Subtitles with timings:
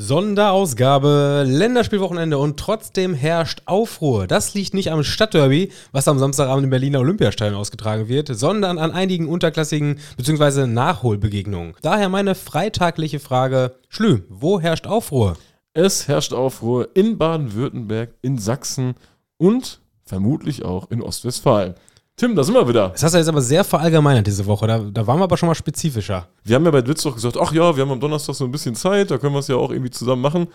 [0.00, 4.28] Sonderausgabe, Länderspielwochenende und trotzdem herrscht Aufruhr.
[4.28, 8.92] Das liegt nicht am Stadtderby, was am Samstagabend im Berliner Olympiastadion ausgetragen wird, sondern an
[8.92, 10.68] einigen unterklassigen bzw.
[10.68, 11.74] Nachholbegegnungen.
[11.82, 15.36] Daher meine freitagliche Frage: Schlü, wo herrscht Aufruhr?
[15.74, 18.94] Es herrscht Aufruhr in Baden-Württemberg, in Sachsen
[19.36, 21.74] und vermutlich auch in Ostwestfalen.
[22.18, 22.88] Tim, da sind wir wieder.
[22.88, 24.66] Das hast du jetzt aber sehr verallgemeinert diese Woche.
[24.66, 26.26] Da, da waren wir aber schon mal spezifischer.
[26.42, 28.50] Wir haben ja bei Witz doch gesagt, ach ja, wir haben am Donnerstag so ein
[28.50, 30.48] bisschen Zeit, da können wir es ja auch irgendwie zusammen machen.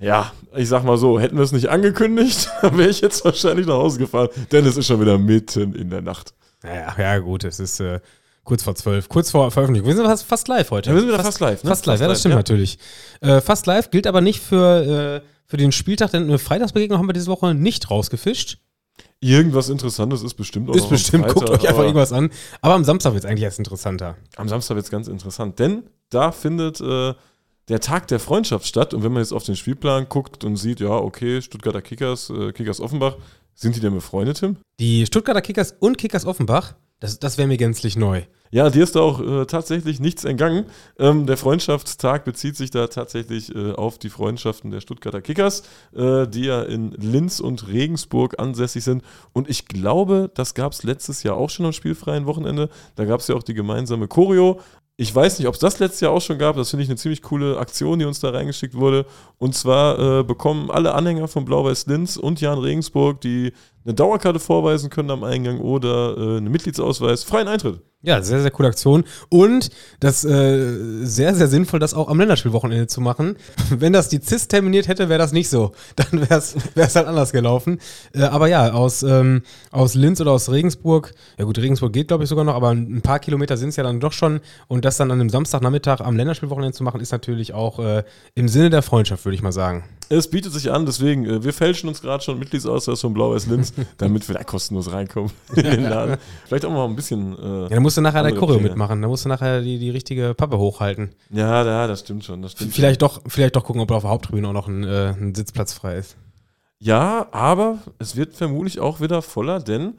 [0.00, 3.74] Ja, ich sag mal so, hätten wir es nicht angekündigt, wäre ich jetzt wahrscheinlich nach
[3.74, 6.32] Hause gefahren, denn es ist schon wieder mitten in der Nacht.
[6.64, 8.00] Ja, ja gut, es ist äh,
[8.44, 9.88] kurz vor zwölf, kurz vor Veröffentlichung.
[9.88, 10.88] Wir sind fast, fast live heute.
[10.88, 11.64] Ja, wir sind wieder fast, fast live.
[11.64, 11.68] Ne?
[11.68, 12.38] Fast live, fast ja, das stimmt ja.
[12.38, 12.78] natürlich.
[13.20, 17.08] Äh, fast live gilt aber nicht für, äh, für den Spieltag, denn eine Freitagsbegegnung haben
[17.08, 18.58] wir diese Woche nicht rausgefischt.
[19.20, 22.30] Irgendwas Interessantes ist bestimmt auch Ist bestimmt, Freitag, guckt euch einfach irgendwas an.
[22.60, 24.16] Aber am Samstag wird es eigentlich erst interessanter.
[24.36, 27.14] Am Samstag wird es ganz interessant, denn da findet äh,
[27.68, 28.94] der Tag der Freundschaft statt.
[28.94, 32.52] Und wenn man jetzt auf den Spielplan guckt und sieht, ja, okay, Stuttgarter Kickers, äh,
[32.52, 33.16] Kickers Offenbach,
[33.54, 34.56] sind die denn befreundet, Tim?
[34.78, 38.22] Die Stuttgarter Kickers und Kickers Offenbach, das, das wäre mir gänzlich neu.
[38.50, 40.64] Ja, dir ist da auch äh, tatsächlich nichts entgangen.
[40.98, 45.62] Ähm, der Freundschaftstag bezieht sich da tatsächlich äh, auf die Freundschaften der Stuttgarter Kickers,
[45.94, 49.02] äh, die ja in Linz und Regensburg ansässig sind.
[49.32, 52.70] Und ich glaube, das gab es letztes Jahr auch schon am spielfreien Wochenende.
[52.96, 54.60] Da gab es ja auch die gemeinsame Choreo.
[55.00, 56.56] Ich weiß nicht, ob es das letztes Jahr auch schon gab.
[56.56, 59.06] Das finde ich eine ziemlich coole Aktion, die uns da reingeschickt wurde.
[59.36, 63.52] Und zwar äh, bekommen alle Anhänger von Blau-Weiß Linz und Jan Regensburg, die
[63.88, 67.80] eine Dauerkarte vorweisen können am Eingang oder äh, einen Mitgliedsausweis, freien Eintritt.
[68.00, 69.02] Ja, sehr, sehr coole Aktion.
[69.28, 73.36] Und das äh, sehr, sehr sinnvoll, das auch am Länderspielwochenende zu machen.
[73.70, 75.72] Wenn das die CIS terminiert hätte, wäre das nicht so.
[75.96, 77.80] Dann wäre es halt anders gelaufen.
[78.12, 82.22] Äh, aber ja, aus, ähm, aus Linz oder aus Regensburg, ja gut, Regensburg geht, glaube
[82.22, 84.40] ich, sogar noch, aber ein paar Kilometer sind es ja dann doch schon.
[84.68, 88.04] Und das dann an einem Samstagnachmittag am Länderspielwochenende zu machen, ist natürlich auch äh,
[88.36, 89.82] im Sinne der Freundschaft, würde ich mal sagen.
[90.08, 93.72] Es bietet sich an, deswegen, äh, wir fälschen uns gerade schon Mitgliedsausweis von Blau-Weiß Linz,
[93.98, 96.16] damit wir da kostenlos reinkommen in den Laden.
[96.46, 97.38] Vielleicht auch mal ein bisschen.
[97.38, 99.90] Äh, ja, da musst du nachher der Choreo mitmachen, da musst du nachher die, die
[99.90, 101.10] richtige Pappe hochhalten.
[101.30, 102.42] Ja, ja, das stimmt schon.
[102.42, 103.08] Das stimmt vielleicht, schon.
[103.08, 105.96] Doch, vielleicht doch gucken, ob auf der Haupttribüne auch noch ein, äh, ein Sitzplatz frei
[105.96, 106.16] ist.
[106.78, 109.94] Ja, aber es wird vermutlich auch wieder voller, denn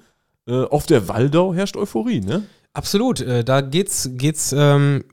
[0.47, 2.43] äh, auf der Waldau herrscht Euphorie, ne?
[2.73, 3.19] Absolut.
[3.19, 5.03] Äh, da geht's, geht's ähm,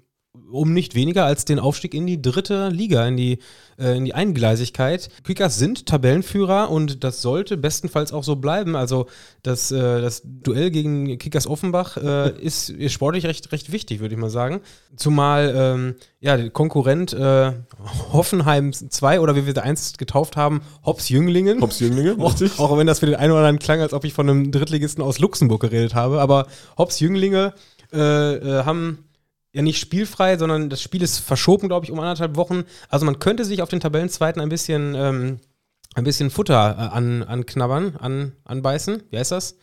[0.51, 3.39] um nicht weniger als den Aufstieg in die dritte Liga, in die,
[3.79, 5.09] äh, in die Eingleisigkeit.
[5.25, 8.77] Kickers sind Tabellenführer und das sollte bestenfalls auch so bleiben.
[8.77, 9.07] Also
[9.43, 14.15] das, äh, das Duell gegen Kickers Offenbach äh, ist, ist sportlich recht, recht wichtig, würde
[14.15, 14.61] ich mal sagen.
[14.97, 17.53] Zumal ähm, ja, der Konkurrent äh,
[18.13, 21.61] Hoffenheim 2 oder wie wir da einst getauft haben, Hops Jünglingen.
[21.61, 24.13] Hops Jünglingen, auch, auch wenn das für den einen oder anderen klang, als ob ich
[24.13, 26.21] von einem Drittligisten aus Luxemburg geredet habe.
[26.21, 26.47] Aber
[26.78, 27.55] Hops Jünglinge
[27.93, 29.06] äh, äh, haben
[29.56, 32.65] ja nicht spielfrei, sondern das Spiel ist verschoben, glaube ich, um anderthalb Wochen.
[32.91, 35.41] Also man könnte sich auf den Tabellenzweiten ein bisschen, ähm,
[35.94, 39.05] ein bisschen Futter äh, an, anknabbern, an, anbeißen.
[39.09, 39.56] Wie heißt das?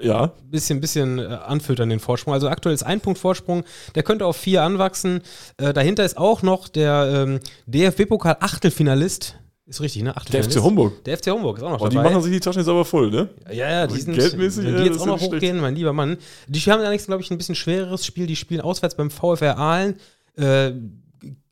[0.00, 0.34] Ja.
[0.44, 2.32] Bisschen, bisschen äh, anfüttern den Vorsprung.
[2.32, 3.64] Also aktuell ist ein Punkt Vorsprung,
[3.96, 5.22] der könnte auf vier anwachsen.
[5.56, 9.34] Äh, dahinter ist auch noch der ähm, DFB-Pokal-Achtelfinalist
[9.68, 10.16] ist richtig, ne?
[10.16, 11.04] Acht der FC Homburg.
[11.04, 12.08] Der FC Homburg ist auch noch oh, dabei.
[12.08, 13.28] Die machen sich die Taschen jetzt aber voll, ne?
[13.48, 15.60] Ja, ja, die also sind, geldmäßig, wenn die jetzt auch noch hochgehen, schlecht.
[15.60, 16.16] mein lieber Mann.
[16.46, 18.26] Die haben allerdings, glaube ich, ein bisschen schwereres Spiel.
[18.26, 19.96] Die spielen auswärts beim VfR Aalen.
[20.36, 20.72] Äh,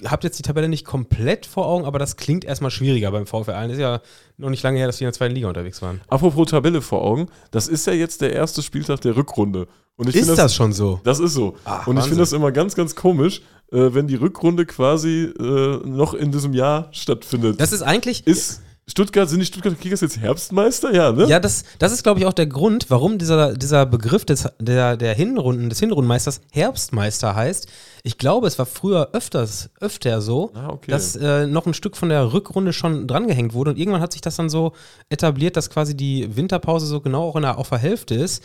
[0.04, 3.54] habt jetzt die Tabelle nicht komplett vor Augen, aber das klingt erstmal schwieriger beim VfR
[3.56, 3.70] Aalen.
[3.70, 4.00] Ist ja
[4.38, 6.00] noch nicht lange her, dass wir in der zweiten Liga unterwegs waren.
[6.08, 9.66] Apropos Tabelle vor Augen, das ist ja jetzt der erste Spieltag der Rückrunde.
[9.98, 11.00] ist das, das, schon so?
[11.04, 11.56] Das ist so.
[11.64, 15.86] Ach, und ich finde das immer ganz, ganz komisch, äh, wenn die Rückrunde quasi äh,
[15.86, 17.60] noch in diesem Jahr stattfindet.
[17.60, 18.26] Das ist eigentlich.
[18.26, 20.94] Ist Stuttgart, sind die Stuttgarter Kickers jetzt Herbstmeister?
[20.94, 21.26] Ja, ne?
[21.26, 24.96] Ja, das, das ist, glaube ich, auch der Grund, warum dieser, dieser Begriff des, der,
[24.96, 27.66] der Hinrunden, des Hinrundenmeisters Herbstmeister heißt.
[28.04, 30.92] Ich glaube, es war früher öfters, öfter so, ah, okay.
[30.92, 34.22] dass äh, noch ein Stück von der Rückrunde schon drangehängt wurde und irgendwann hat sich
[34.22, 34.72] das dann so
[35.08, 38.44] etabliert, dass quasi die Winterpause so genau auch in der, auf der Hälfte ist,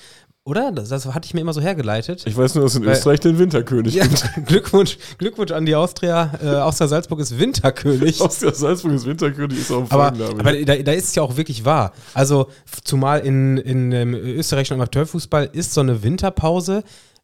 [0.51, 0.71] oder?
[0.71, 2.23] Das, das, hatte ich mir immer so hergeleitet.
[2.27, 4.05] Ich weiß nur, dass in Weil, Österreich den Winterkönig ja,
[4.45, 6.31] Glückwunsch, Glückwunsch an die Austria.
[6.43, 8.21] Äh, Austria Salzburg ist Winterkönig.
[8.21, 11.37] Austria Salzburg ist Winterkönig, ist auch ein Aber, aber da, da, ist es ja auch
[11.37, 11.93] wirklich wahr.
[12.13, 12.47] Also,
[12.83, 16.83] zumal in, in ähm, österreichischen Amateurfußball ist so eine Winterpause,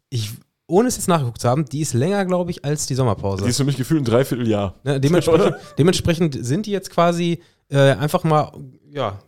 [0.09, 0.31] ich,
[0.65, 3.43] ohne es jetzt nachgeguckt zu haben, die ist länger, glaube ich, als die Sommerpause.
[3.43, 4.75] Die ist für mich gefühlt ein Dreivierteljahr.
[4.85, 8.53] Ne, dementsprechend, dementsprechend sind die jetzt quasi äh, einfach mal,
[8.89, 9.19] ja,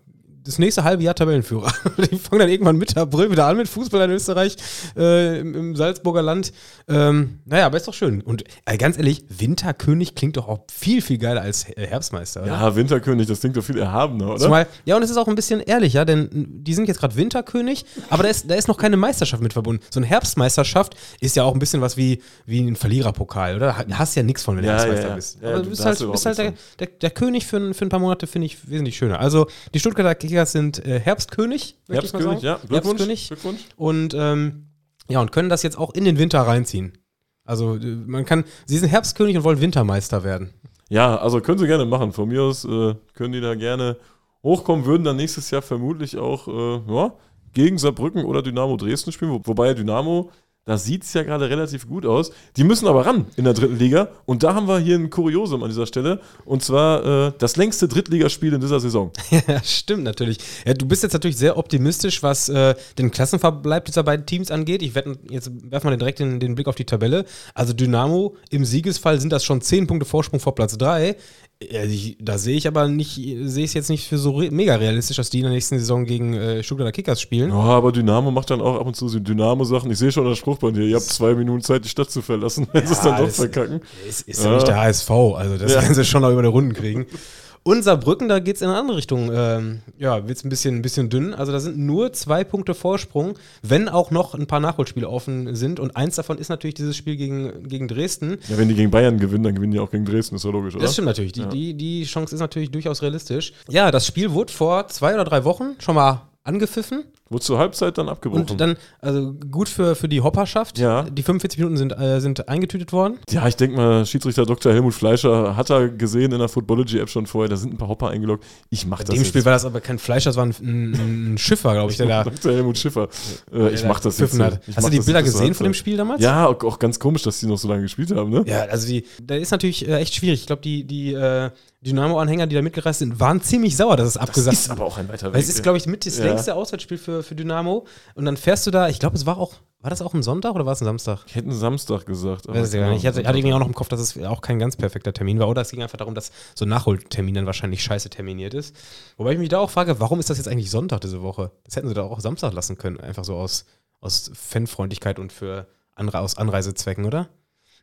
[0.43, 1.71] das nächste halbe Jahr Tabellenführer.
[2.11, 4.55] die fangen dann irgendwann Mitte April wieder an mit Fußball in Österreich,
[4.97, 6.51] äh, im, im, Salzburger Land.
[6.87, 8.21] Ähm, naja, aber ist doch schön.
[8.21, 12.51] Und äh, ganz ehrlich, Winterkönig klingt doch auch viel, viel geiler als Herbstmeister, oder?
[12.51, 14.37] Ja, Winterkönig, das klingt doch viel erhabener, oder?
[14.37, 17.85] Zumal, ja, und es ist auch ein bisschen ehrlicher, denn die sind jetzt gerade Winterkönig,
[18.09, 19.83] aber da ist, da ist noch keine Meisterschaft mit verbunden.
[19.89, 23.75] So eine Herbstmeisterschaft ist ja auch ein bisschen was wie, wie ein Verliererpokal, oder?
[23.87, 25.15] Da hast ja nichts von, wenn du Ja, ja, Herbstmeister ja.
[25.15, 25.37] bist.
[25.41, 27.89] Ja, aber du- bist halt, bist halt der, der, der König für, ein- für ein
[27.89, 29.19] paar Monate, finde ich wesentlich schöner.
[29.19, 32.59] Also, die Stuttgarter Kickers sind äh, Herbstkönig, Herbstkönig, ja.
[32.67, 32.99] Glückwunsch.
[32.99, 33.27] Herbstkönig.
[33.27, 33.61] Glückwunsch.
[33.75, 34.67] Und, ähm,
[35.09, 36.97] ja, und können das jetzt auch in den Winter reinziehen.
[37.45, 40.53] Also, äh, man kann, sie sind Herbstkönig und wollen Wintermeister werden.
[40.89, 42.13] Ja, also können sie gerne machen.
[42.13, 43.97] Von mir aus äh, können die da gerne
[44.43, 47.13] hochkommen, würden dann nächstes Jahr vermutlich auch äh, ja,
[47.53, 49.31] gegen Saarbrücken oder Dynamo Dresden spielen.
[49.31, 50.31] Wo, wobei Dynamo,
[50.69, 52.31] da sieht es ja gerade relativ gut aus.
[52.55, 54.09] Die müssen aber ran in der dritten Liga.
[54.27, 56.19] Und da haben wir hier ein Kuriosum an dieser Stelle.
[56.45, 59.11] Und zwar äh, das längste Drittligaspiel in dieser Saison.
[59.47, 60.37] Ja, stimmt natürlich.
[60.65, 64.83] Ja, du bist jetzt natürlich sehr optimistisch, was äh, den Klassenverbleib dieser beiden Teams angeht.
[64.83, 67.25] Ich werde jetzt werfen wir direkt den, den Blick auf die Tabelle.
[67.55, 71.15] Also Dynamo im Siegesfall sind das schon 10 Punkte Vorsprung vor Platz 3.
[71.61, 74.49] Also ich, da sehe ich aber nicht, sehe ich es jetzt nicht für so re
[74.49, 77.49] mega realistisch, dass die in der nächsten Saison gegen äh, Stuttgarter Kickers spielen.
[77.49, 79.91] Ja, aber Dynamo macht dann auch ab und zu so Dynamo-Sachen.
[79.91, 80.85] Ich sehe schon das Spruchband hier.
[80.85, 83.81] Ihr habt zwei Minuten Zeit, die Stadt zu verlassen, wenn sie es dann doch verkacken.
[84.07, 84.55] Ist, ist ja.
[84.55, 85.81] nicht der HSV, also das Ja.
[85.81, 87.05] werden sie schon noch über die Runden kriegen.
[87.63, 89.31] Und Saarbrücken, da geht es in eine andere Richtung.
[89.33, 91.33] Ähm, ja, wird es ein bisschen, ein bisschen dünn.
[91.33, 95.79] Also da sind nur zwei Punkte Vorsprung, wenn auch noch ein paar Nachholspiele offen sind.
[95.79, 98.37] Und eins davon ist natürlich dieses Spiel gegen, gegen Dresden.
[98.47, 100.35] Ja, wenn die gegen Bayern gewinnen, dann gewinnen die auch gegen Dresden.
[100.35, 100.83] Ist ja logisch, oder?
[100.83, 101.33] Das stimmt natürlich.
[101.33, 103.53] Die, die, die Chance ist natürlich durchaus realistisch.
[103.69, 107.03] Ja, das Spiel wurde vor zwei oder drei Wochen schon mal angepfiffen.
[107.29, 108.47] Wurde zur Halbzeit dann abgebrochen.
[108.49, 110.79] Und dann, also gut für, für die Hopperschaft.
[110.79, 111.03] Ja.
[111.03, 113.19] Die 45 Minuten sind, äh, sind eingetütet worden.
[113.29, 114.73] Ja, ich denke mal, Schiedsrichter Dr.
[114.73, 117.49] Helmut Fleischer hat er gesehen in der Footballogy-App schon vorher.
[117.49, 118.43] Da sind ein paar Hopper eingeloggt.
[118.71, 119.27] Ich mach Bei das dem jetzt.
[119.29, 122.07] Spiel war das aber kein Fleisch, das war ein, ein, ein Schiffer, glaube ich, der
[122.07, 122.23] da.
[122.23, 122.51] Dr.
[122.51, 123.09] Helmut Schiffer.
[123.53, 124.39] Äh, ich mach das jetzt.
[124.39, 124.61] hat.
[124.75, 125.73] Hast du die das Bilder gesehen von dem.
[125.75, 126.21] Spiel damals?
[126.23, 128.43] Ja, auch, auch ganz komisch, dass die noch so lange gespielt haben, ne?
[128.47, 130.41] Ja, also die, da ist natürlich äh, echt schwierig.
[130.41, 134.17] Ich glaube, die, die äh, Dynamo-Anhänger, die da mitgereist sind, waren ziemlich sauer, dass es
[134.17, 135.35] abgesagt ist aber auch ein weiter Weg.
[135.35, 136.25] Weil es ist, glaube ich, mit das Ja.
[136.25, 137.85] längste Auswärtsspiel für, für Dynamo.
[138.15, 140.55] Und dann fährst du da, ich glaube, es war auch, war das auch ein Sonntag
[140.55, 141.19] oder war es ein Samstag?
[141.25, 142.49] ich hätte einen Samstag gesagt.
[142.49, 142.99] aber Weiß ich gar nicht.
[142.99, 145.39] Ich hatte, hatte irgendwie auch noch im Kopf, dass es auch kein ganz perfekter Termin
[145.39, 145.47] war.
[145.47, 148.75] Oder es ging einfach darum, dass so ein Nachholtermin dann wahrscheinlich scheiße terminiert ist.
[149.17, 151.51] Wobei ich mich da auch frage, warum ist das jetzt eigentlich Sonntag diese Woche?
[151.63, 152.99] Das hätten sie da auch Samstag lassen können.
[152.99, 153.65] Einfach so aus,
[154.01, 157.29] aus Fanfreundlichkeit und für Anre aus Anreisezwecken, oder?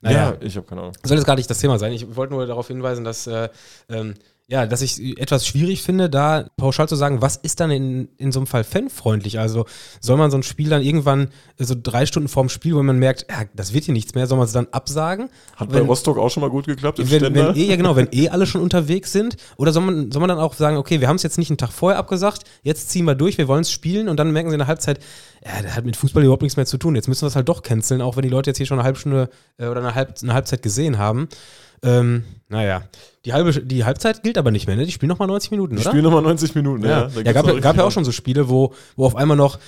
[0.02, 0.94] Ja, ich habe keine Ahnung.
[1.02, 1.92] soll jetzt gar nicht das Thema sein.
[1.92, 3.48] Ich wollte nur darauf hinweisen, dass, äh,
[3.88, 4.14] ähm,
[4.48, 8.31] ja, dass ich etwas schwierig finde, da pauschal zu sagen, was ist dann in, in
[8.31, 9.40] so einem Fall fanfreundlich?
[9.40, 9.66] Also
[10.00, 11.28] soll man so ein Spiel dann irgendwann
[11.58, 14.38] so drei Stunden vorm Spiel, wo man merkt, ja, das wird hier nichts mehr, soll
[14.38, 15.31] man es dann absagen?
[15.56, 17.54] Hat bei Wenn- Rostock auch schon mal gut geklappt wenn, Stendal?
[17.54, 20.28] wenn eh, ja genau, wenn eh alle schon unterwegs sind, oder soll man, soll man
[20.28, 23.04] dann auch sagen, okay, wir haben es jetzt nicht einen Tag vorher abgesagt, jetzt ziehen
[23.04, 25.00] wir durch, wir wollen es spielen und dann merken sie in der Halbzeit,
[25.46, 26.96] ja, das hat mit Fußball überhaupt nichts mehr zu tun.
[26.96, 28.84] Jetzt müssen wir es halt doch canceln, auch wenn die Leute jetzt hier schon eine
[28.84, 31.28] halbe Stunde äh, oder eine, Halb, eine Halbzeit gesehen haben.
[31.82, 32.82] Ähm, naja,
[33.25, 34.87] die, halbe, die Halbzeit gilt aber nicht mehr, ne?
[34.87, 35.90] Die spielen nochmal 90 Minuten, Die oder?
[35.90, 37.02] spielen nochmal 90 Minuten, ja.
[37.02, 39.58] ja, Da ja, gab, gab ja auch schon so Spiele, wo, wo auf einmal noch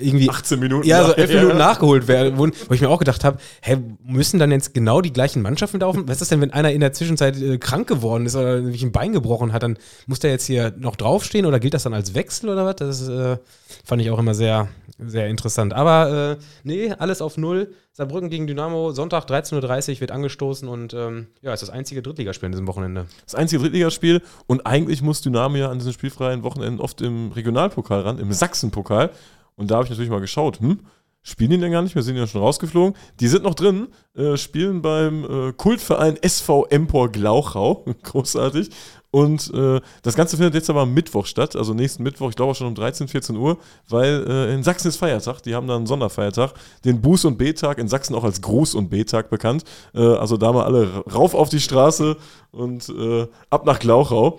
[0.00, 0.86] irgendwie 18 Minuten.
[0.86, 4.38] ja, so elf Minuten nachgeholt werden, wo, wo ich mir auch gedacht habe, hä, müssen
[4.38, 6.04] dann jetzt genau die gleichen Mannschaften laufen?
[6.06, 8.82] Was ist das denn, wenn einer in der Zwischenzeit äh, krank geworden ist oder sich
[8.82, 11.94] ein Bein gebrochen hat, dann muss der jetzt hier noch draufstehen oder gilt das dann
[11.94, 12.76] als Wechsel oder was?
[12.76, 13.36] Das äh,
[13.84, 14.68] fand ich auch immer sehr,
[14.98, 15.72] sehr interessant.
[15.72, 17.72] Aber äh, nee, alles auf Null.
[17.92, 22.46] Saarbrücken gegen Dynamo, Sonntag 13.30 Uhr wird angestoßen und ähm, ja, ist das einzige Drittligaspiel
[22.46, 23.06] an diesem Wochenende.
[23.24, 28.00] Das einzige Drittligaspiel und eigentlich muss Dynamo ja an diesen spielfreien Wochenenden oft im Regionalpokal
[28.00, 29.10] ran, im Sachsenpokal.
[29.56, 30.80] Und da habe ich natürlich mal geschaut, hm,
[31.22, 32.94] spielen die denn gar nicht mehr, sind die ja schon rausgeflogen.
[33.20, 38.70] Die sind noch drin, äh, spielen beim äh, Kultverein SV Empor Glauchau, großartig.
[39.12, 42.54] Und äh, das Ganze findet jetzt aber am Mittwoch statt, also nächsten Mittwoch, ich glaube
[42.54, 43.58] schon um 13, 14 Uhr,
[43.88, 47.78] weil äh, in Sachsen ist Feiertag, die haben da einen Sonderfeiertag, den Buß- und B-Tag,
[47.78, 49.64] in Sachsen auch als Gruß- und B-Tag bekannt.
[49.94, 52.16] Äh, also da mal alle rauf auf die Straße
[52.52, 54.38] und äh, ab nach Glauchau.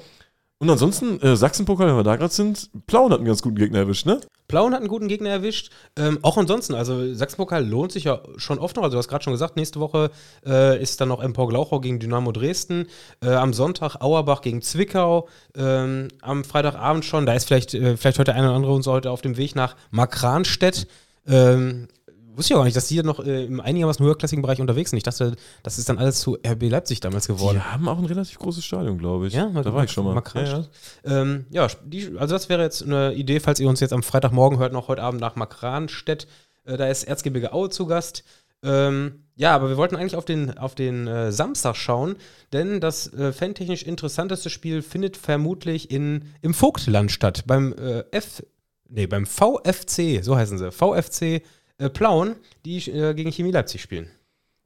[0.61, 3.79] Und ansonsten, äh, Sachsenpokal, wenn wir da gerade sind, Plauen hat einen ganz guten Gegner
[3.79, 4.21] erwischt, ne?
[4.47, 5.71] Plauen hat einen guten Gegner erwischt.
[5.97, 8.83] Ähm, auch ansonsten, also Sachsenpokal lohnt sich ja schon oft noch.
[8.83, 10.11] Also du hast gerade schon gesagt, nächste Woche
[10.45, 12.85] äh, ist dann noch Empor Glauchau gegen Dynamo Dresden.
[13.23, 15.27] Äh, am Sonntag Auerbach gegen Zwickau.
[15.57, 19.09] Ähm, am Freitagabend schon, da ist vielleicht, äh, vielleicht heute einer oder andere uns heute
[19.09, 20.85] auf dem Weg nach Markranstädt.
[21.25, 21.87] Ähm,
[22.35, 24.97] wusste ich auch gar nicht, dass die noch äh, im einigermaßen höherklassigen Bereich unterwegs sind.
[24.97, 27.57] Ich dachte, das ist dann alles zu RB Leipzig damals geworden.
[27.57, 29.33] Die haben auch ein relativ großes Stadion, glaube ich.
[29.33, 30.13] Ja, da war ich schon mal.
[30.13, 30.69] Markranstadt.
[31.03, 34.59] Ähm, ja, die, also das wäre jetzt eine Idee, falls ihr uns jetzt am Freitagmorgen
[34.59, 36.27] hört, noch heute Abend nach Makranstedt.
[36.65, 38.23] Äh, da ist Erzgebirge Aue zu Gast.
[38.63, 42.15] Ähm, ja, aber wir wollten eigentlich auf den, auf den äh, Samstag schauen,
[42.53, 47.45] denn das äh, fantechnisch interessanteste Spiel findet vermutlich in, im Vogtland statt.
[47.47, 48.43] Beim äh, F,
[48.87, 51.43] nee, beim VFC, so heißen sie, VFC
[51.81, 54.07] äh, Plauen, die äh, gegen Chemie Leipzig spielen.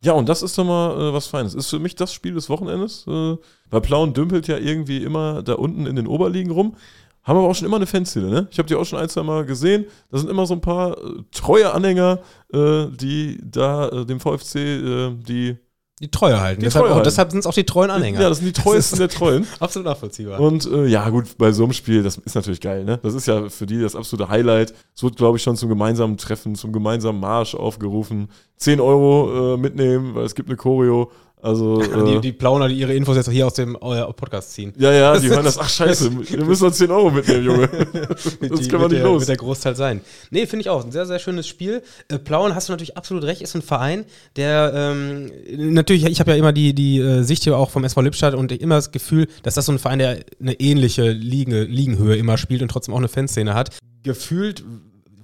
[0.03, 1.55] Ja, und das ist doch mal äh, was Feines.
[1.55, 3.05] Ist für mich das Spiel des Wochenendes.
[3.07, 3.37] Äh,
[3.69, 6.75] weil Plauen dümpelt ja irgendwie immer da unten in den Oberligen rum.
[7.23, 8.47] Haben aber auch schon immer eine Fanszene, ne?
[8.51, 9.85] Ich habe die auch schon ein, zwei Mal gesehen.
[10.11, 12.19] Da sind immer so ein paar äh, treue Anhänger,
[12.53, 15.57] äh, die da äh, dem VfC die.
[16.01, 16.59] Die Treue halten.
[16.59, 17.05] Die deshalb Treue auch- halten.
[17.05, 18.19] deshalb sind es auch die treuen Anhänger.
[18.19, 19.47] Ja, das sind die treuesten der Treuen.
[19.61, 20.41] absolut nachvollziehbar.
[20.41, 22.99] Und äh, ja, gut, bei so einem Spiel, das ist natürlich geil, ne?
[23.01, 24.73] Das ist ja für die das absolute Highlight.
[24.93, 28.27] Es wird, glaube ich, schon zum gemeinsamen Treffen, zum gemeinsamen Marsch aufgerufen.
[28.57, 31.11] 10 Euro äh, mitnehmen, weil es gibt eine Choreo.
[31.45, 31.77] Also.
[31.81, 33.77] die, Äh, die Plauner, die ihre Infos jetzt hier aus dem äh,
[34.13, 34.73] Podcast ziehen.
[34.77, 35.57] ja, ja, die hören das.
[35.57, 37.69] Ach, scheiße, wir müssen uns 10 Euro mitnehmen, Junge.
[38.17, 39.21] Sonst die- können wir nicht der, los.
[39.21, 40.01] Wird der Großteil sein.
[40.31, 40.83] Nee, finde ich auch.
[40.83, 41.81] Ein sehr, sehr schönes Spiel.
[42.09, 45.31] Äh, Plauen, hast du natürlich absolut recht, ist ein Verein, der ähm,
[45.73, 48.51] natürlich, ich habe ja immer die, die äh, Sicht hier auch vom SV Lippstadt und
[48.51, 52.61] immer das Gefühl, dass das so ein Verein, der eine ähnliche Liege, Ligenhöhe immer spielt
[52.61, 53.69] und trotzdem auch eine Fanszene hat.
[54.03, 54.63] Gefühlt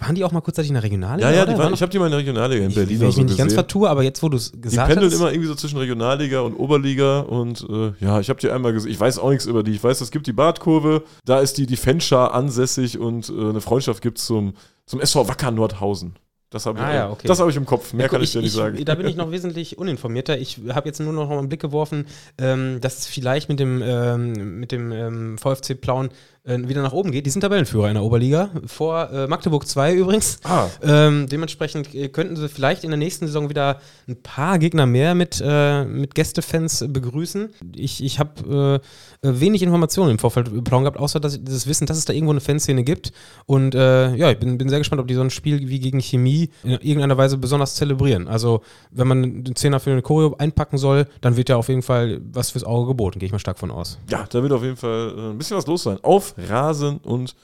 [0.02, 1.30] waren die auch mal kurzzeitig in der Regionalliga?
[1.30, 3.08] Ja, ja, die waren, ich habe die mal in der Regionalliga in ich, Berlin oder
[3.10, 5.18] ich so mich nicht ganz vertue, aber jetzt, wo du es Die gesagt pendeln hast.
[5.20, 8.92] immer irgendwie so zwischen Regionalliga und Oberliga und äh, ja, ich habe die einmal gesehen.
[8.92, 9.72] Ich weiß auch nichts über die.
[9.72, 13.62] Ich weiß, es gibt die Bartkurve, da ist die, die Fanschar ansässig und äh, eine
[13.62, 14.54] Freundschaft gibt es zum,
[14.86, 16.16] zum SV Wacker Nordhausen.
[16.54, 17.30] Das habe ich, Ah, ja, okay.
[17.30, 17.94] das hab ich im Kopf.
[17.94, 18.84] Mehr Ja, kann ich, dir nicht sagen.
[18.84, 20.38] Da bin ich noch wesentlich uninformierter.
[20.38, 23.82] Ich habe jetzt nur noch mal einen Blick geworfen, ähm, dass es vielleicht mit dem,
[23.82, 26.10] ähm, mit dem ähm, VfC Plauen
[26.44, 27.26] wieder nach oben geht.
[27.26, 30.40] Die sind Tabellenführer in der Oberliga, vor äh, Magdeburg 2 übrigens.
[30.44, 34.88] ah, Ähm, dementsprechend äh, könnten sie vielleicht in der nächsten Saison wieder ein paar Gegner
[34.88, 37.50] mehr mit, äh, mit Gästefans äh, begrüßen.
[37.76, 38.82] Ich, ich habe
[39.24, 42.14] äh, äh, wenig Informationen im Vorfeld Plauen gehabt, außer dass, das Wissen, dass es da
[42.14, 43.12] irgendwo eine Fanszene gibt.
[43.46, 46.00] Und äh, ja, ich bin, bin sehr gespannt, ob die so ein Spiel wie gegen
[46.00, 48.28] Chemie in irgendeiner Weise besonders zelebrieren.
[48.28, 51.84] Also, wenn man den Zehner für eine Choreo einpacken soll, dann wird ja auf jeden
[51.84, 54.00] Fall was fürs Auge geboten, gehe ich mal stark von aus.
[54.10, 56.00] ja, da wird auf jeden Fall äh, ein bisschen was los sein.
[56.02, 57.36] Auf Rasen und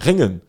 [0.00, 0.40] Rängen.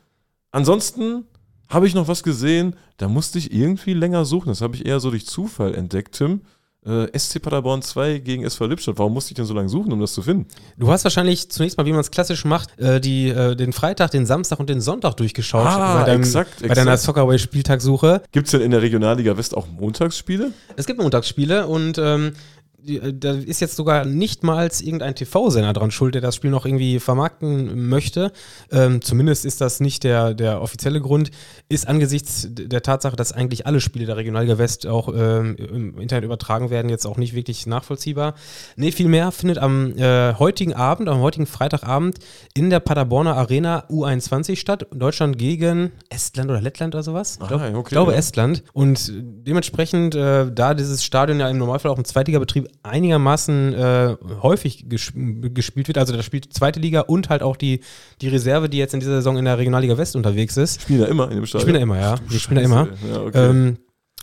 [0.51, 1.25] Ansonsten
[1.69, 4.49] habe ich noch was gesehen, da musste ich irgendwie länger suchen.
[4.49, 6.41] Das habe ich eher so durch Zufall entdeckt, Tim.
[6.85, 8.99] Äh, SC Paderborn 2 gegen SV Lippstadt.
[8.99, 10.45] Warum musste ich denn so lange suchen, um das zu finden?
[10.77, 14.11] Du hast wahrscheinlich zunächst mal, wie man es klassisch macht, äh, die, äh, den Freitag,
[14.11, 16.95] den Samstag und den Sonntag durchgeschaut Ah, bei, deinem, exakt, bei deiner.
[16.95, 18.21] Soccerway-Spieltagssuche.
[18.31, 20.51] Gibt es denn in der Regionalliga West auch Montagsspiele?
[20.75, 22.54] Es gibt Montagsspiele und ähm, äh,
[22.85, 26.99] da ist jetzt sogar nicht mal irgendein TV-Sender dran schuld, der das Spiel noch irgendwie
[26.99, 28.31] vermarkten möchte.
[28.71, 31.31] Ähm, zumindest ist das nicht der, der offizielle Grund.
[31.69, 36.25] Ist angesichts der Tatsache, dass eigentlich alle Spiele der Regionalliga West auch ähm, im Internet
[36.25, 38.35] übertragen werden, jetzt auch nicht wirklich nachvollziehbar.
[38.75, 42.17] Nee, vielmehr findet am äh, heutigen Abend, am heutigen Freitagabend
[42.53, 44.87] in der Paderborner Arena U21 statt.
[44.93, 47.37] Deutschland gegen Estland oder Lettland oder sowas.
[47.39, 48.17] Ah, Ich glaub- okay, ich glaube ja.
[48.17, 48.63] Estland.
[48.73, 54.85] Und dementsprechend, äh, da dieses Stadion ja im Normalfall auch im Zweitligabetrieb einigermaßen äh, häufig
[54.89, 57.81] ges gespielt wird, also da spielt zweite Liga und halt auch die,
[58.21, 60.81] die Reserve, die jetzt in dieser Saison in der Regionalliga West unterwegs ist.
[60.81, 61.67] Spielen da immer in dem Ich Stadion?
[61.67, 62.15] bin da immer, ja.
[62.29, 62.87] Ich bin da immer.
[63.11, 63.49] Ja, okay.
[63.49, 63.77] Ähm,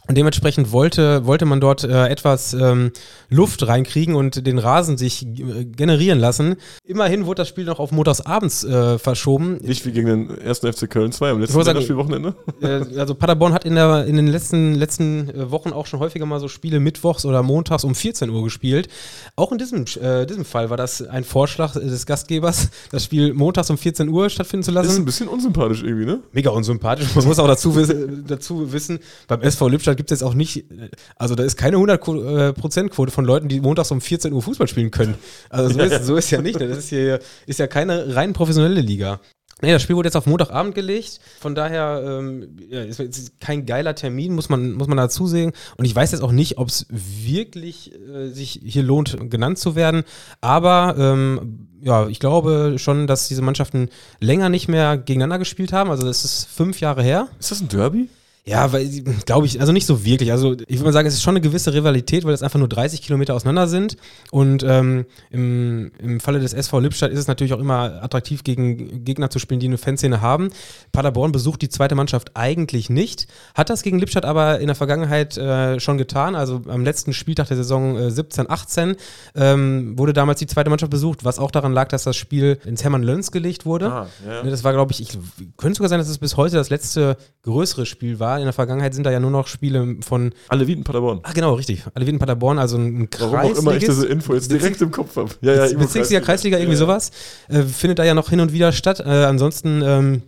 [0.09, 2.91] und dementsprechend wollte, wollte man dort äh, etwas ähm,
[3.31, 6.57] Luft reinkriegen und den Rasen sich äh, generieren lassen.
[6.85, 9.59] Immerhin wurde das Spiel noch auf montagsabends äh, verschoben.
[9.63, 12.35] Nicht wie gegen den ersten FC Köln 2 am letzten sagen, Länderspielwochenende.
[12.61, 16.27] Äh, also Paderborn hat in, der, in den letzten, letzten äh, Wochen auch schon häufiger
[16.27, 18.89] mal so Spiele mittwochs oder montags um 14 Uhr gespielt.
[19.37, 23.71] Auch in diesem, äh, diesem Fall war das ein Vorschlag des Gastgebers, das Spiel montags
[23.71, 25.05] um 14 Uhr stattfinden zu Das ist ein lassen.
[25.05, 26.19] bisschen unsympathisch irgendwie, ne?
[26.33, 27.15] Mega unsympathisch.
[27.15, 30.71] Man muss auch dazu, wissen- dazu wissen, beim SV Lippstadt gibt es jetzt auch nicht,
[30.71, 34.91] äh, also da ist keine 100%-Quote von Leuten, die montags um 14 Uhr Fußball spielen
[34.91, 35.15] können.
[35.49, 36.59] Also so, ist, so ist ja nicht.
[36.59, 36.69] ne?
[36.69, 39.21] Das ist, hier, ist ja keine rein professionelle Liga.
[39.63, 41.21] Nee, das Spiel wurde jetzt auf Montagabend gelegt.
[41.39, 45.53] Von daher ähm, ja, ist ist kein geiler Termin, muss man, muss man dazu sehen.
[45.77, 49.77] Und ich weiß jetzt auch nicht, ob es wirklich äh, sich hier lohnt, genannt zu
[49.77, 50.03] werden.
[50.41, 55.91] Aber ähm, ja, ich glaube schon, dass diese Mannschaften länger nicht mehr gegeneinander gespielt haben.
[55.91, 57.29] Also das ist fünf Jahre her.
[57.39, 58.09] Ist das ein Derby?
[58.45, 58.89] Ja, weil
[59.25, 60.33] glaube ich, also nicht so wirklich.
[60.33, 62.69] Also ich würde mal sagen, es ist schon eine gewisse Rivalität, weil es einfach nur
[62.69, 63.97] 30 Kilometer auseinander sind.
[64.33, 69.05] Und ähm, im, im Falle des SV Lippstadt ist es natürlich auch immer attraktiv, gegen
[69.05, 70.51] Gegner zu spielen, die eine Fanszene haben.
[70.91, 75.39] Paderborn besucht die zweite Mannschaft eigentlich nicht, hat das gegen Lippstadt aber in der Vergangenheit
[75.39, 76.35] äh, schon getan.
[76.35, 78.97] Also am letzten Spieltag der Saison äh, 17, 18
[79.37, 82.83] ähm, wurde damals die zweite Mannschaft besucht, was auch daran lag, dass das Spiel ins
[82.83, 83.93] Hermann-Löns gelegt wurde.
[83.93, 84.43] Ah, ja.
[84.43, 85.17] Ne, Das war, glaube ich, ich
[85.57, 88.32] könnte sogar sein, dass es bis heute das letzte größere Spiel war.
[88.39, 91.21] In der Vergangenheit sind da ja nur noch Spiele von, Alle Wieden Paderborn.
[91.23, 94.51] ah genau, richtig, alle Wien Paderborn, also ein Warum auch immer ich diese Info jetzt
[94.51, 95.31] direkt im Kopf habe.
[95.41, 96.87] Ja, ja, Bez- Bezirksliga, Kreisliga, irgendwie Ja, ja.
[96.87, 97.11] sowas,
[97.49, 99.01] äh, findet da ja noch hin und wieder statt.
[99.01, 100.23] Äh, ansonsten ähm,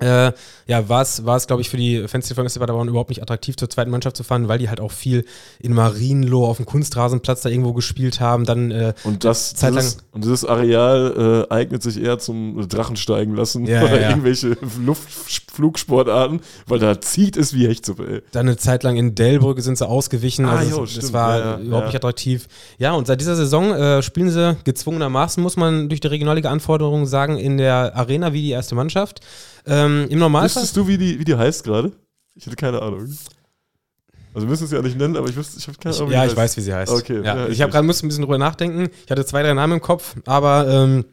[0.00, 0.32] äh,
[0.66, 3.22] ja, war es, war es, glaube ich, für die Fans von SC Paderborn überhaupt nicht
[3.22, 5.24] attraktiv, zur zweiten Mannschaft zu fahren, weil die halt auch viel
[5.60, 8.44] in Marienloh auf dem Kunstrasenplatz da irgendwo gespielt haben.
[8.44, 13.66] Dann äh, und das, dieses, und dieses Areal äh, eignet sich eher zum Drachensteigen lassen
[13.66, 14.08] Ja, oder ja, ja.
[14.10, 18.22] irgendwelche Luftflugsportarten, weil da zieht es wie Hechtsuppe, ey.
[18.32, 20.44] Dann eine Zeit lang in Delbrücke sind sie ausgewichen.
[20.44, 22.46] Ah, also jo, das, das war überhaupt nicht attraktiv.
[22.78, 27.06] Ja, und seit dieser Saison äh, spielen sie gezwungenermaßen, muss man durch die regionale Anforderungen
[27.06, 29.20] sagen, in der Arena wie die erste Mannschaft.
[29.68, 30.62] Ähm, Im Normalfall.
[30.62, 31.92] Wüsstest du, wie die, wie die heißt gerade?
[32.34, 33.00] Ich hätte keine Ahnung.
[33.00, 36.10] Also wir müssen es ja nicht nennen, aber ich wüsste, ich habe keine Ahnung.
[36.10, 36.36] wie ja, ich heißt.
[36.36, 36.92] weiß, wie sie heißt.
[36.92, 38.88] Okay, ja, ja, ich ich habe gerade musste ein bisschen drüber nachdenken.
[39.04, 41.04] Ich hatte zwei, drei Namen im Kopf, aber ähm,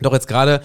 [0.00, 0.62] doch jetzt gerade,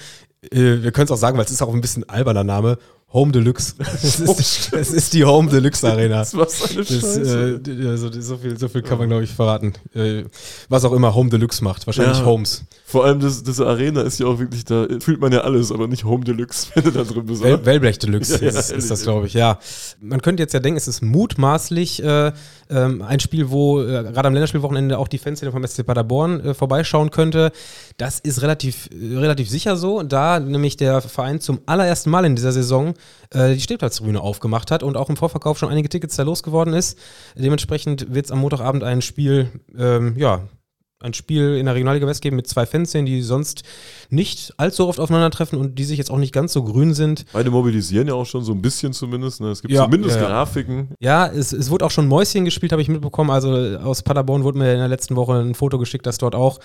[0.52, 2.78] äh, wir können es auch sagen, weil es ist auch ein bisschen alberner Name.
[3.14, 3.74] Home Deluxe.
[4.04, 6.20] Es Oh, ist, es ist die Home Deluxe Arena.
[6.20, 9.32] Das war so eine Das, äh, also, so, viel, so viel kann man, glaube ich,
[9.32, 9.74] verraten.
[9.96, 10.26] Äh,
[10.68, 11.88] was auch immer Home Deluxe macht.
[11.88, 12.26] Wahrscheinlich Ja.
[12.26, 12.66] Homes.
[12.86, 15.88] Vor allem das, diese Arena ist ja auch wirklich, da fühlt man ja alles, aber
[15.88, 17.42] nicht Home Deluxe, wenn du da drin bist.
[17.42, 17.66] Wel oder?
[17.66, 19.58] Wellblech Deluxe Ja, ja, ist, ist ehrlich, das, glaube ich, ja.
[20.02, 22.34] Man könnte jetzt ja denken, es ist mutmaßlich äh,
[22.70, 26.54] ähm, ein Spiel, wo äh, gerade am Länderspielwochenende auch die Fanszene vom SC Paderborn äh,
[26.54, 27.52] vorbeischauen könnte.
[27.96, 32.36] Das ist relativ, äh, relativ sicher so, da nämlich der Verein zum allerersten Mal in
[32.36, 32.94] dieser Saison
[33.32, 36.98] äh, die Stehplatztribüne aufgemacht hat und auch im Vorverkauf schon einige Tickets da losgeworden ist.
[37.36, 40.42] Dementsprechend wird es am Montagabend ein Spiel, ähm, ja,
[41.00, 43.64] ein Spiel in der Regionalliga West geben mit zwei Fanszenen, die sonst
[44.10, 47.26] nicht allzu oft aufeinandertreffen und die sich jetzt auch nicht ganz so grün sind.
[47.34, 49.40] Beide mobilisieren ja auch schon so ein bisschen zumindest.
[49.40, 49.50] Ne?
[49.50, 50.26] Es gibt Ja, zumindest ja.
[50.26, 50.90] Grafiken.
[51.00, 53.30] Ja, es, es wurde auch schon Mäuschen gespielt, habe ich mitbekommen.
[53.30, 56.34] Also äh, aus Paderborn wurde mir in der letzten Woche ein Foto geschickt, dass dort
[56.34, 56.60] auch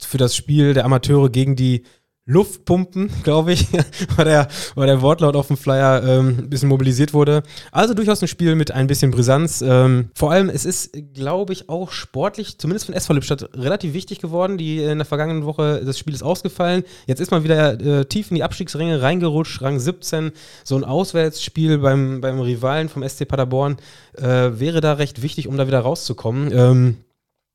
[0.00, 1.84] für das Spiel der Amateure gegen die
[2.26, 3.66] Luftpumpen, glaube ich,
[4.16, 7.42] war der, war der Wortlaut auf dem Flyer ähm, ein bisschen mobilisiert wurde.
[7.70, 9.62] Also durchaus ein Spiel mit ein bisschen Brisanz.
[9.62, 14.20] Ähm, vor allem, es ist, glaube ich, auch sportlich, zumindest von SV Lippstadt, relativ wichtig
[14.20, 14.56] geworden.
[14.56, 16.84] Die in der vergangenen Woche, das Spiel ist ausgefallen.
[17.06, 20.32] Jetzt ist man wieder äh, tief in die Abstiegsränge reingerutscht, Rang 17.
[20.64, 23.76] So ein Auswärtsspiel beim, beim Rivalen vom SC Paderborn
[24.16, 24.22] äh,
[24.58, 26.50] wäre da recht wichtig, um da wieder rauszukommen.
[26.52, 26.96] Ähm,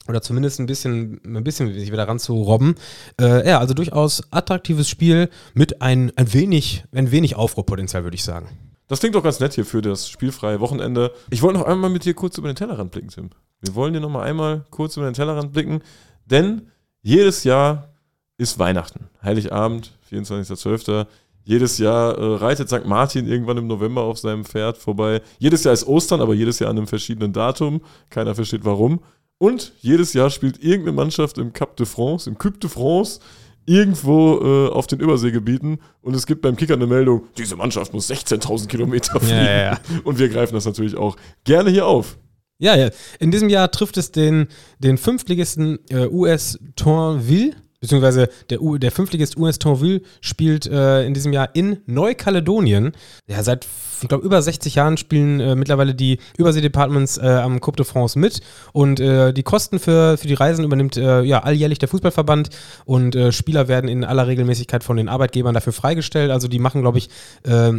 [0.09, 2.75] oder zumindest ein bisschen, ein bisschen sich wieder ranzurobben.
[3.21, 8.23] Äh, ja, also durchaus attraktives Spiel mit ein, ein wenig, ein wenig Aufruhrpotenzial, würde ich
[8.23, 8.49] sagen.
[8.87, 11.13] Das klingt doch ganz nett hier für das spielfreie Wochenende.
[11.29, 13.29] Ich wollte noch einmal mit dir kurz über den Tellerrand blicken, Tim.
[13.61, 15.81] Wir wollen dir noch mal einmal kurz über den Tellerrand blicken,
[16.25, 16.63] denn
[17.03, 17.93] jedes Jahr
[18.37, 21.05] ist Weihnachten, Heiligabend, 24.12.
[21.43, 22.85] Jedes Jahr äh, reitet St.
[22.85, 25.21] Martin irgendwann im November auf seinem Pferd vorbei.
[25.39, 27.81] Jedes Jahr ist Ostern, aber jedes Jahr an einem verschiedenen Datum.
[28.09, 29.01] Keiner versteht warum.
[29.39, 33.19] Und jedes Jahr spielt irgendeine Mannschaft im Cap de France, im Coupe de France,
[33.65, 35.79] irgendwo äh, auf den Überseegebieten.
[36.01, 39.35] Und es gibt beim Kicker eine Meldung, diese Mannschaft muss 16.000 Kilometer fliegen.
[39.37, 39.79] Ja, ja.
[40.03, 42.17] Und wir greifen das natürlich auch gerne hier auf.
[42.59, 42.89] Ja, ja.
[43.19, 44.47] In diesem Jahr trifft es den,
[44.79, 51.13] den Fünftligisten äh, US Tourville, beziehungsweise der, U, der Fünftligist US Tourville spielt äh, in
[51.13, 52.91] diesem Jahr in Neukaledonien.
[53.27, 53.67] Ja, seit,
[54.01, 58.19] ich glaube, über 60 Jahren spielen äh, mittlerweile die Überseedepartments äh, am Coupe de France
[58.19, 58.41] mit
[58.73, 62.49] und äh, die Kosten für, für die Reisen übernimmt äh, ja alljährlich der Fußballverband
[62.85, 66.31] und äh, Spieler werden in aller Regelmäßigkeit von den Arbeitgebern dafür freigestellt.
[66.31, 67.09] Also die machen, glaube ich,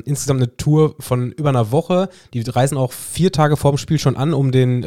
[0.04, 2.08] insgesamt eine Tour von über einer Woche.
[2.32, 4.84] Die reisen auch vier Tage vorm Spiel schon an, um den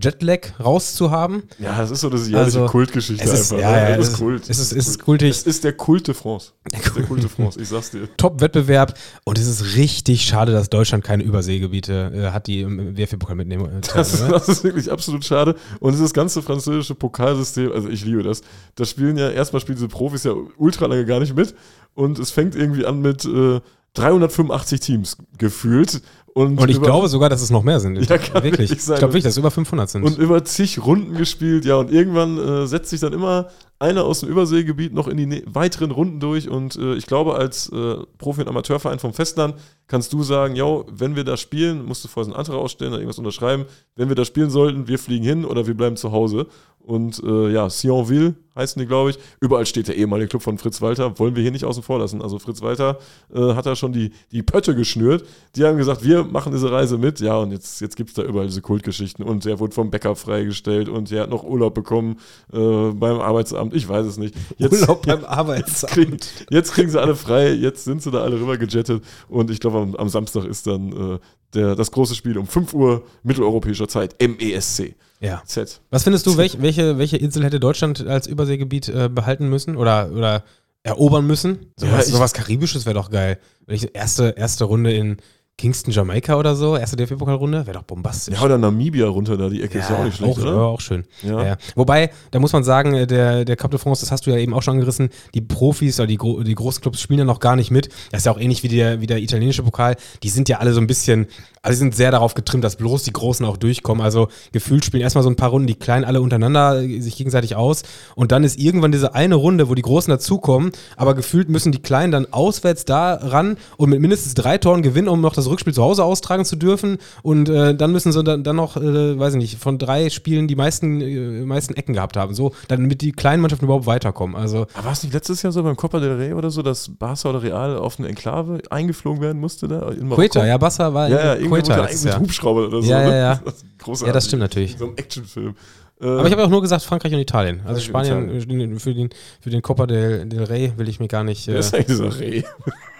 [0.00, 1.42] Jetlag rauszuhaben.
[1.58, 3.62] Ja, das ist so diese jährliche Also, Kultgeschichte Es ist, einfach.
[3.62, 3.90] ja, ne?
[3.90, 4.47] ja, das ist Kult.
[4.48, 5.20] Es ist, Das es ist Kult.
[5.20, 5.30] kultig.
[5.30, 6.52] Es ist der Kult de France.
[6.72, 8.08] Es ist der Kult de France, ich sag's dir.
[8.16, 13.36] Top-Wettbewerb und es ist richtig schade, dass Deutschland keine Überseegebiete äh, hat, die im WFB-Pokal
[13.36, 13.66] mitnehmen.
[13.66, 15.54] Äh, Das ist, das ist wirklich absolut schade.
[15.80, 18.42] Und dieses ganze französische Pokalsystem, also ich liebe das.
[18.74, 21.54] Da spielen ja, erstmal spielen diese Profis ja ultra lange gar nicht mit.
[21.94, 23.60] Und es fängt irgendwie an mit äh,
[23.98, 26.00] 385 Teams gefühlt.
[26.34, 27.96] Und, und ich über- glaube sogar, dass es noch mehr sind.
[28.08, 28.70] Ja, kann wirklich.
[28.70, 30.04] Ich glaube wirklich, dass es über 500 sind.
[30.04, 33.48] und über zig Runden gespielt, ja, und irgendwann äh, setzt sich dann immer
[33.80, 37.34] einer aus dem Überseegebiet noch in die ne- weiteren Runden durch und äh, ich glaube,
[37.36, 39.54] als äh, Profi- und Amateurverein vom Festland
[39.88, 42.92] kannst du sagen, yo, wenn wir da spielen, musst du vorher so einen Antrag ausstellen
[42.92, 43.64] oder irgendwas unterschreiben,
[43.96, 46.46] wenn wir da spielen sollten, wir fliegen hin oder wir bleiben zu Hause.
[46.80, 49.18] Und äh, ja, Sionville heißen die, glaube ich.
[49.40, 51.18] Überall steht der ehemalige Club von Fritz Walter.
[51.18, 52.20] Wollen wir hier nicht außen vor lassen.
[52.20, 52.98] Also Fritz Walter
[53.34, 55.24] äh, hat da schon die, die Pötte geschnürt.
[55.56, 57.20] Die haben gesagt, wir machen diese Reise mit.
[57.20, 59.24] Ja, und jetzt, jetzt gibt es da überall diese Kultgeschichten.
[59.24, 62.18] Und der wurde vom Bäcker freigestellt und der hat noch Urlaub bekommen
[62.52, 63.72] äh, beim Arbeitsamt.
[63.74, 64.34] Ich weiß es nicht.
[64.58, 65.92] Jetzt, Urlaub beim Jetzt Arbeitsamt.
[65.92, 66.16] kriegen,
[66.50, 69.78] jetzt kriegen sie alle frei, jetzt sind sie da alle rüber gejettet und ich glaube,
[69.78, 71.18] am, am Samstag ist dann äh,
[71.54, 74.94] der, das große Spiel um 5 Uhr mitteleuropäischer Zeit, MESC.
[75.20, 75.42] Ja.
[75.44, 75.80] Z.
[75.90, 80.10] Was findest du, welch, welche, welche Insel hätte Deutschland als Überseegebiet äh, behalten müssen oder,
[80.12, 80.44] oder
[80.82, 81.58] erobern müssen?
[81.80, 83.38] Ja, Sowas, ich- sowas Karibisches wäre doch geil.
[83.66, 85.18] Wenn ich erste, erste Runde in
[85.58, 88.32] Kingston, Jamaika oder so, erste DFB-Pokalrunde, wäre doch bombastisch.
[88.32, 90.52] Ja, oder Namibia runter da, die Ecke ist ja auch nicht schlecht, auch, oder?
[90.52, 91.04] Ja, auch schön.
[91.24, 91.44] Ja.
[91.44, 91.56] Ja.
[91.74, 94.36] Wobei, da muss man sagen, äh, der, der Cup de France, das hast du ja
[94.36, 97.56] eben auch schon angerissen, die Profis oder die, Gro die Großclubs spielen ja noch gar
[97.56, 97.88] nicht mit.
[98.12, 99.96] Das ist ja auch ähnlich wie der, wie der italienische Pokal.
[100.22, 101.26] Die sind ja alle so ein bisschen,
[101.60, 104.00] also die sind sehr darauf getrimmt, dass bloß die Großen auch durchkommen.
[104.00, 107.56] Also gefühlt spielen erstmal so ein paar Runden die Kleinen alle untereinander äh, sich gegenseitig
[107.56, 107.82] aus.
[108.14, 111.82] Und dann ist irgendwann diese eine Runde, wo die Großen dazukommen, aber gefühlt müssen die
[111.82, 115.74] Kleinen dann auswärts da ran und mit mindestens drei Toren gewinnen, um noch das Rückspiel
[115.74, 116.98] zu Hause austragen zu dürfen.
[117.22, 120.48] Und äh, dann müssen sie dann, dann noch, äh, weiß ich nicht, von drei Spielen
[120.48, 122.34] die meisten, äh, meisten Ecken gehabt haben.
[122.34, 124.36] So, damit die kleinen Mannschaften überhaupt weiterkommen.
[124.36, 126.88] Also, Aber war es nicht letztes Jahr so beim Copa del Rey oder so, dass
[126.88, 129.88] Barca oder Real auf eine Enklave eingeflogen werden musste da?
[129.90, 130.22] In Marokko?
[130.22, 132.20] Queta, ja, Bassa war Ja, ja, in irgendwie Queta mit Jahr.
[132.20, 132.90] Hubschrauber oder so.
[132.90, 133.18] Ja, ja, ne?
[133.18, 133.40] ja.
[133.86, 134.00] Das.
[134.00, 134.76] Ja, das stimmt natürlich.
[134.76, 135.54] So ein Actionfilm.
[136.00, 137.60] Äh, Aber ich habe ja auch nur gesagt Frankreich und Italien.
[137.64, 141.24] Also Spanien äh, für den, für den Copa del, del Rey will ich mir gar
[141.24, 141.48] nicht.
[141.48, 142.42] Äh, ist eigentlich dieser Reh?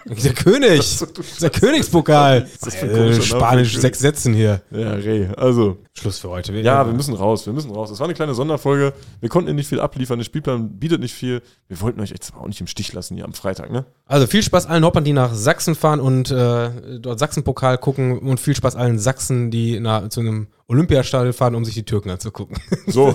[0.09, 0.99] Der König!
[1.41, 2.43] der Königspokal!
[2.43, 4.63] ist das für ein Äh, Spanisch sechs Sätzen hier.
[4.71, 5.29] Ja, Reh.
[5.37, 6.53] Also, Schluss für heute.
[6.53, 7.91] ja, wir müssen raus, wir müssen raus.
[7.91, 8.93] Das war eine kleine Sonderfolge.
[9.21, 10.19] Wir konnten nicht viel abliefern.
[10.19, 11.43] Der Spielplan bietet nicht viel.
[11.69, 13.85] Wir wollten euch jetzt auch nicht im Stich lassen hier am Freitag, ne?
[14.07, 18.41] Also viel Spaß allen Hoppern, die nach Sachsen fahren und äh, dort Sachsenpokal gucken und
[18.41, 22.57] viel Spaß allen Sachsen, die na, zu einem Olympiastadion fahren, um sich die Türken anzugucken.
[22.87, 23.09] So.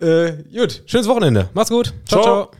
[0.00, 1.48] äh, gut, schönes Wochenende.
[1.54, 1.94] Macht's gut.
[2.06, 2.22] ciao.
[2.22, 2.22] Ciao.
[2.22, 2.48] ciao.